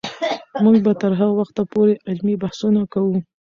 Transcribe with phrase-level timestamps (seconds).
[0.63, 3.17] موږ به تر هغه وخته پورې علمي بحثونه کوو.